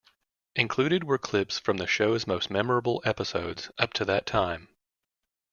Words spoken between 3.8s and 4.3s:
to that